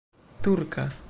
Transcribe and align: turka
turka 0.41 0.87